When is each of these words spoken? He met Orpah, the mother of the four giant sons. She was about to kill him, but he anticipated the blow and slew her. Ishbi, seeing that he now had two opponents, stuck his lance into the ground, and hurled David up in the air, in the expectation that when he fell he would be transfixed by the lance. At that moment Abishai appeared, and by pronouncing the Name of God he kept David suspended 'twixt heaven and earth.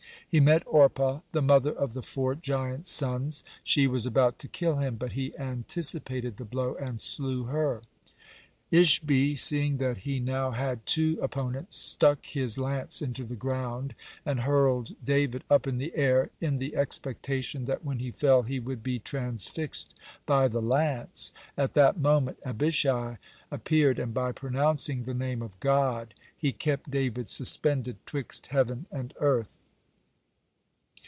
He 0.31 0.39
met 0.39 0.63
Orpah, 0.65 1.19
the 1.33 1.41
mother 1.41 1.73
of 1.73 1.91
the 1.91 2.01
four 2.01 2.35
giant 2.35 2.87
sons. 2.87 3.43
She 3.65 3.85
was 3.85 4.05
about 4.05 4.39
to 4.39 4.47
kill 4.47 4.77
him, 4.77 4.95
but 4.95 5.11
he 5.11 5.37
anticipated 5.37 6.37
the 6.37 6.45
blow 6.45 6.73
and 6.75 7.01
slew 7.01 7.43
her. 7.47 7.81
Ishbi, 8.71 9.35
seeing 9.37 9.75
that 9.79 9.97
he 9.97 10.21
now 10.21 10.51
had 10.51 10.85
two 10.85 11.19
opponents, 11.21 11.75
stuck 11.75 12.25
his 12.25 12.57
lance 12.57 13.01
into 13.01 13.25
the 13.25 13.35
ground, 13.35 13.93
and 14.25 14.39
hurled 14.39 14.95
David 15.03 15.43
up 15.49 15.67
in 15.67 15.79
the 15.79 15.93
air, 15.97 16.29
in 16.39 16.59
the 16.59 16.77
expectation 16.77 17.65
that 17.65 17.83
when 17.83 17.99
he 17.99 18.11
fell 18.11 18.43
he 18.43 18.57
would 18.57 18.81
be 18.81 18.99
transfixed 18.99 19.93
by 20.25 20.47
the 20.47 20.61
lance. 20.61 21.33
At 21.57 21.73
that 21.73 21.97
moment 21.99 22.37
Abishai 22.45 23.17
appeared, 23.51 23.99
and 23.99 24.13
by 24.13 24.31
pronouncing 24.31 25.03
the 25.03 25.13
Name 25.13 25.41
of 25.41 25.59
God 25.59 26.13
he 26.37 26.53
kept 26.53 26.89
David 26.89 27.29
suspended 27.29 27.97
'twixt 28.05 28.47
heaven 28.47 28.85
and 28.93 29.13
earth. 29.19 29.57